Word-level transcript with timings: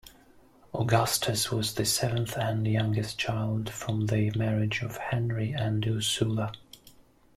Augustus 0.73 1.51
was 1.51 1.75
the 1.75 1.85
seventh 1.85 2.35
and 2.35 2.67
youngest 2.67 3.19
child 3.19 3.69
from 3.69 4.07
the 4.07 4.31
marriage 4.35 4.81
of 4.81 4.97
Henry 4.97 5.51
and 5.51 5.85
Ursula. 5.87 6.53